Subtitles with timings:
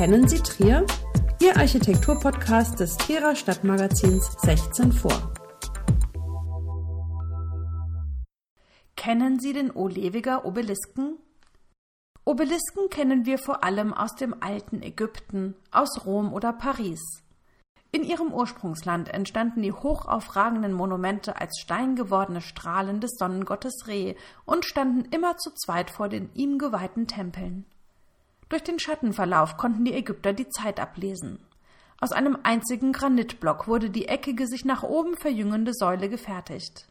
[0.00, 0.86] Kennen Sie Trier?
[1.42, 5.34] Ihr Architekturpodcast des Trierer Stadtmagazins 16 vor.
[8.96, 11.18] Kennen Sie den Olewiger Obelisken?
[12.24, 17.22] Obelisken kennen wir vor allem aus dem alten Ägypten, aus Rom oder Paris.
[17.92, 25.04] In ihrem Ursprungsland entstanden die hochaufragenden Monumente als steingewordene Strahlen des Sonnengottes Re und standen
[25.14, 27.66] immer zu zweit vor den ihm geweihten Tempeln.
[28.50, 31.38] Durch den Schattenverlauf konnten die Ägypter die Zeit ablesen.
[32.00, 36.88] Aus einem einzigen Granitblock wurde die eckige, sich nach oben verjüngende Säule gefertigt.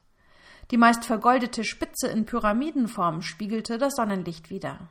[0.72, 4.88] Die meist vergoldete Spitze in Pyramidenform spiegelte das Sonnenlicht wider.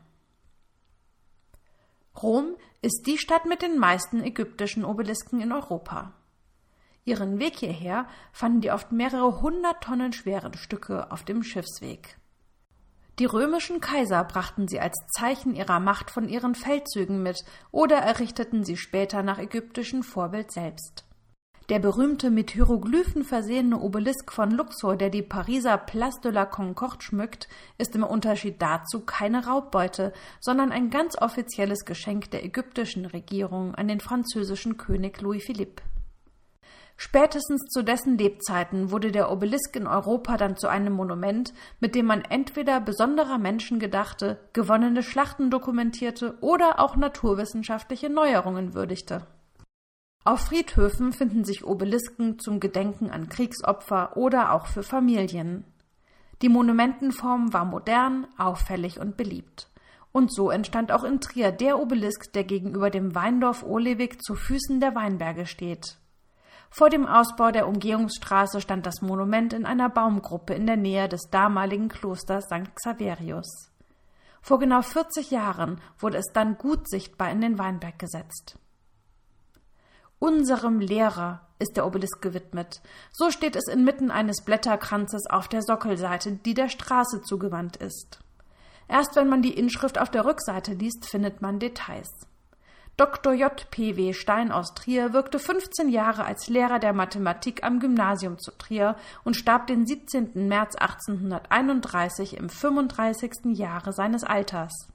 [2.21, 6.13] Rom ist die Stadt mit den meisten ägyptischen Obelisken in Europa.
[7.05, 12.19] Ihren Weg hierher fanden die oft mehrere hundert Tonnen schweren Stücke auf dem Schiffsweg.
[13.19, 18.63] Die römischen Kaiser brachten sie als Zeichen ihrer Macht von ihren Feldzügen mit oder errichteten
[18.63, 21.05] sie später nach ägyptischem Vorbild selbst.
[21.69, 27.03] Der berühmte mit Hieroglyphen versehene Obelisk von Luxor, der die Pariser Place de la Concorde
[27.03, 33.75] schmückt, ist im Unterschied dazu keine Raubbeute, sondern ein ganz offizielles Geschenk der ägyptischen Regierung
[33.75, 35.83] an den französischen König Louis Philippe.
[37.01, 42.07] Spätestens zu dessen Lebzeiten wurde der Obelisk in Europa dann zu einem Monument, mit dem
[42.07, 49.29] man entweder besonderer Menschen gedachte, gewonnene Schlachten dokumentierte oder auch naturwissenschaftliche Neuerungen würdigte.
[50.25, 55.63] Auf Friedhöfen finden sich Obelisken zum Gedenken an Kriegsopfer oder auch für Familien.
[56.43, 59.71] Die Monumentenform war modern, auffällig und beliebt.
[60.11, 64.81] Und so entstand auch in Trier der Obelisk, der gegenüber dem Weindorf Olewig zu Füßen
[64.81, 65.97] der Weinberge steht.
[66.71, 71.31] Vor dem Ausbau der Umgehungsstraße stand das Monument in einer Baumgruppe in der Nähe des
[71.31, 72.75] damaligen Klosters St.
[72.75, 73.71] Xaverius.
[74.43, 78.59] Vor genau 40 Jahren wurde es dann gut sichtbar in den Weinberg gesetzt.
[80.19, 82.81] Unserem Lehrer ist der Obelisk gewidmet.
[83.13, 88.21] So steht es inmitten eines Blätterkranzes auf der Sockelseite, die der Straße zugewandt ist.
[88.89, 92.28] Erst wenn man die Inschrift auf der Rückseite liest, findet man Details.
[92.99, 93.33] Dr.
[93.33, 93.71] J.
[93.71, 93.97] P.
[93.97, 94.13] W.
[94.13, 99.37] Stein aus Trier wirkte 15 Jahre als Lehrer der Mathematik am Gymnasium zu Trier und
[99.37, 100.49] starb den 17.
[100.49, 103.57] März 1831 im 35.
[103.57, 104.89] Jahre seines Alters.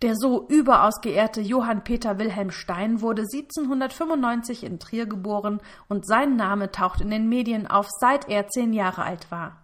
[0.00, 5.60] Der so überaus geehrte Johann Peter Wilhelm Stein wurde 1795 in Trier geboren
[5.90, 9.58] und sein Name taucht in den Medien auf, seit er zehn Jahre alt war.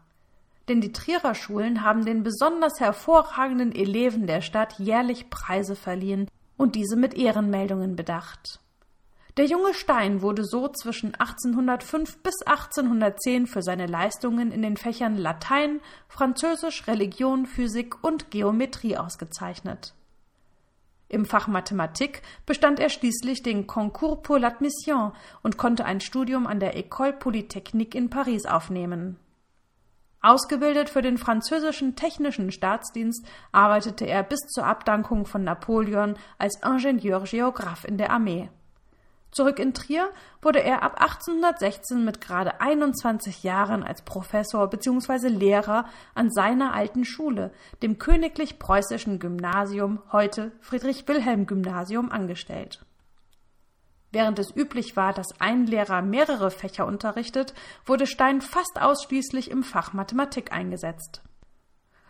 [0.69, 6.75] Denn die Trierer Schulen haben den besonders hervorragenden Eleven der Stadt jährlich Preise verliehen, und
[6.75, 8.61] diese mit Ehrenmeldungen bedacht.
[9.37, 15.19] Der junge Stein wurde so zwischen 1805 bis 1810 für seine Leistungen in den Fächern
[15.19, 19.93] Latein, Französisch, Religion, Physik und Geometrie ausgezeichnet.
[21.09, 25.13] Im Fach Mathematik bestand er schließlich den Concours pour l'admission
[25.43, 29.19] und konnte ein Studium an der École Polytechnique in Paris aufnehmen.
[30.23, 37.85] Ausgebildet für den französischen technischen Staatsdienst arbeitete er bis zur Abdankung von Napoleon als Ingenieur-Geograph
[37.85, 38.49] in der Armee.
[39.37, 40.11] Zurück in Trier
[40.41, 45.29] wurde er ab 1816 mit gerade 21 Jahren als Professor bzw.
[45.29, 45.85] Lehrer
[46.15, 47.53] an seiner alten Schule,
[47.83, 52.86] dem Königlich Preußischen Gymnasium, heute Friedrich-Wilhelm-Gymnasium, angestellt.
[54.17, 57.53] Während es üblich war, dass ein Lehrer mehrere Fächer unterrichtet,
[57.85, 61.21] wurde Stein fast ausschließlich im Fach Mathematik eingesetzt.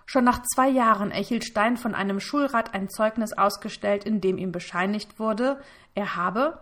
[0.04, 4.52] Schon nach zwei Jahren erhielt Stein von einem Schulrat ein Zeugnis ausgestellt, in dem ihm
[4.52, 5.60] bescheinigt wurde,
[5.96, 6.60] er habe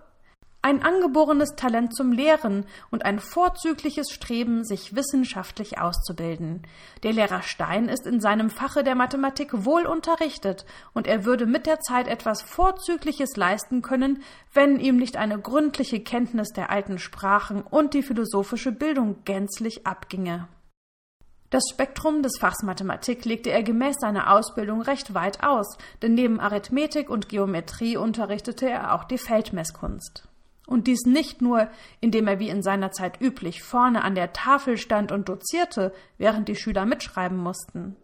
[0.65, 6.63] ein angeborenes Talent zum Lehren und ein vorzügliches Streben, sich wissenschaftlich auszubilden.
[7.03, 10.65] Der Lehrer Stein ist in seinem Fache der Mathematik wohl unterrichtet,
[10.95, 14.23] und er würde mit der Zeit etwas Vorzügliches leisten können,
[14.55, 20.49] wenn ihm nicht eine gründliche Kenntnis der alten Sprachen und die philosophische Bildung gänzlich abginge.
[21.51, 26.41] Das Spektrum des Fachs Mathematik legte er gemäß seiner Ausbildung recht weit aus, denn neben
[26.41, 30.27] Arithmetik und Geometrie unterrichtete er auch die Feldmesskunst.
[30.67, 31.69] Und dies nicht nur,
[32.01, 36.49] indem er wie in seiner Zeit üblich vorne an der Tafel stand und dozierte, während
[36.49, 37.97] die Schüler mitschreiben mussten.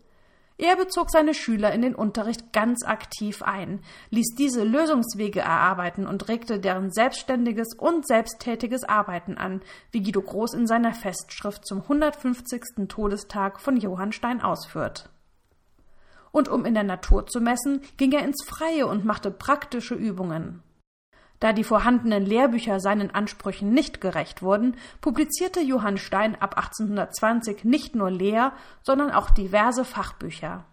[0.63, 3.81] Er bezog seine Schüler in den Unterricht ganz aktiv ein,
[4.11, 10.53] ließ diese Lösungswege erarbeiten und regte deren selbstständiges und selbsttätiges Arbeiten an, wie Guido Groß
[10.53, 12.89] in seiner Festschrift zum 150.
[12.89, 15.09] Todestag von Johann Stein ausführt.
[16.31, 20.63] Und um in der Natur zu messen, ging er ins Freie und machte praktische Übungen.
[21.41, 27.95] Da die vorhandenen Lehrbücher seinen Ansprüchen nicht gerecht wurden, publizierte Johann Stein ab 1820 nicht
[27.95, 28.53] nur Lehr-,
[28.83, 30.65] sondern auch diverse Fachbücher.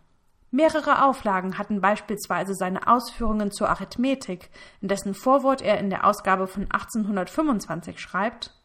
[0.52, 4.50] Mehrere Auflagen hatten beispielsweise seine Ausführungen zur Arithmetik,
[4.81, 8.56] in dessen Vorwort er in der Ausgabe von 1825 schreibt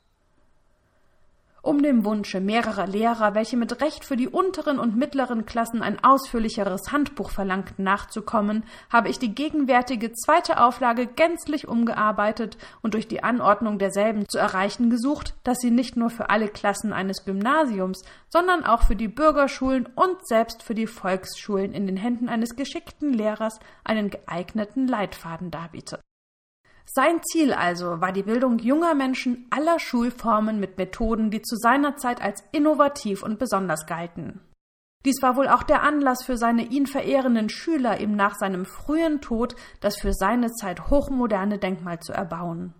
[1.62, 6.02] um dem Wunsche mehrerer Lehrer, welche mit Recht für die unteren und mittleren Klassen ein
[6.02, 13.22] ausführlicheres Handbuch verlangten, nachzukommen, habe ich die gegenwärtige zweite Auflage gänzlich umgearbeitet und durch die
[13.22, 18.64] Anordnung derselben zu erreichen gesucht, dass sie nicht nur für alle Klassen eines Gymnasiums, sondern
[18.64, 23.60] auch für die Bürgerschulen und selbst für die Volksschulen in den Händen eines geschickten Lehrers
[23.84, 26.00] einen geeigneten Leitfaden darbiete.
[26.84, 31.96] Sein Ziel also war die Bildung junger Menschen aller Schulformen mit Methoden, die zu seiner
[31.96, 34.40] Zeit als innovativ und besonders galten.
[35.04, 39.20] Dies war wohl auch der Anlass für seine ihn verehrenden Schüler, ihm nach seinem frühen
[39.20, 42.74] Tod das für seine Zeit hochmoderne Denkmal zu erbauen.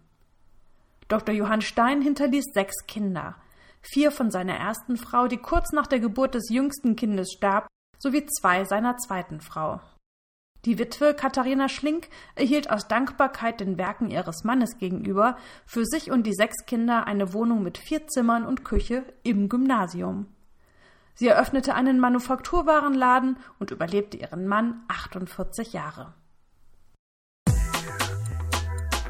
[1.09, 1.35] Dr.
[1.35, 3.37] Johann Stein hinterließ sechs Kinder,
[3.83, 7.67] vier von seiner ersten Frau, die kurz nach der Geburt des jüngsten Kindes starb,
[7.99, 9.81] sowie zwei seiner zweiten Frau.
[10.65, 15.37] Die Witwe Katharina Schlink erhielt aus Dankbarkeit den Werken ihres Mannes gegenüber
[15.67, 20.27] für sich und die sechs Kinder eine Wohnung mit vier Zimmern und Küche im Gymnasium.
[21.15, 26.15] Sie eröffnete einen Manufakturwarenladen und überlebte ihren Mann 48 Jahre.